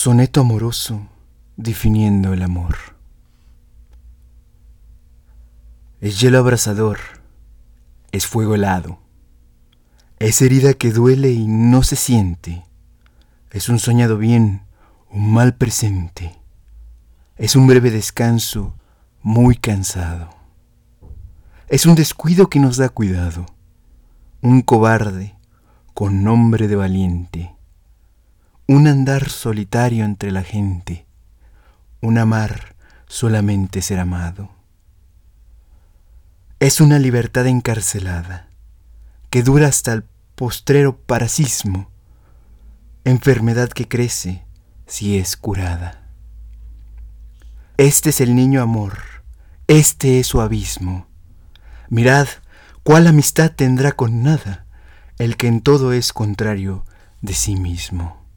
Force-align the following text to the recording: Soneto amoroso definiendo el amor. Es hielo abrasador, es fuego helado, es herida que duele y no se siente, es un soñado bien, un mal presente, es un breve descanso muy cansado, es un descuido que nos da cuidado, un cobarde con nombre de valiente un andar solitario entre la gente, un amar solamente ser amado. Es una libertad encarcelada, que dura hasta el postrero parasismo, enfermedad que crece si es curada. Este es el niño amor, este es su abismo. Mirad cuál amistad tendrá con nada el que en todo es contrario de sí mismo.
Soneto 0.00 0.42
amoroso 0.42 1.08
definiendo 1.56 2.32
el 2.32 2.44
amor. 2.44 2.76
Es 6.00 6.20
hielo 6.20 6.38
abrasador, 6.38 7.00
es 8.12 8.24
fuego 8.24 8.54
helado, 8.54 9.00
es 10.20 10.40
herida 10.40 10.74
que 10.74 10.92
duele 10.92 11.32
y 11.32 11.48
no 11.48 11.82
se 11.82 11.96
siente, 11.96 12.64
es 13.50 13.68
un 13.68 13.80
soñado 13.80 14.18
bien, 14.18 14.62
un 15.10 15.32
mal 15.32 15.56
presente, 15.56 16.38
es 17.36 17.56
un 17.56 17.66
breve 17.66 17.90
descanso 17.90 18.76
muy 19.20 19.56
cansado, 19.56 20.30
es 21.66 21.86
un 21.86 21.96
descuido 21.96 22.48
que 22.48 22.60
nos 22.60 22.76
da 22.76 22.88
cuidado, 22.88 23.46
un 24.42 24.62
cobarde 24.62 25.34
con 25.92 26.22
nombre 26.22 26.68
de 26.68 26.76
valiente 26.76 27.57
un 28.70 28.86
andar 28.86 29.30
solitario 29.30 30.04
entre 30.04 30.30
la 30.30 30.42
gente, 30.42 31.06
un 32.02 32.18
amar 32.18 32.76
solamente 33.06 33.80
ser 33.80 33.98
amado. 33.98 34.50
Es 36.60 36.82
una 36.82 36.98
libertad 36.98 37.46
encarcelada, 37.46 38.50
que 39.30 39.42
dura 39.42 39.68
hasta 39.68 39.94
el 39.94 40.04
postrero 40.34 40.98
parasismo, 40.98 41.88
enfermedad 43.04 43.70
que 43.70 43.88
crece 43.88 44.44
si 44.86 45.16
es 45.16 45.38
curada. 45.38 46.06
Este 47.78 48.10
es 48.10 48.20
el 48.20 48.34
niño 48.34 48.60
amor, 48.60 48.98
este 49.66 50.20
es 50.20 50.26
su 50.26 50.42
abismo. 50.42 51.06
Mirad 51.88 52.28
cuál 52.82 53.06
amistad 53.06 53.50
tendrá 53.50 53.92
con 53.92 54.22
nada 54.22 54.66
el 55.18 55.38
que 55.38 55.46
en 55.46 55.62
todo 55.62 55.94
es 55.94 56.12
contrario 56.12 56.84
de 57.22 57.32
sí 57.32 57.56
mismo. 57.56 58.27